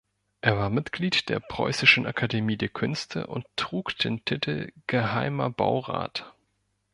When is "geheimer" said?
4.87-5.51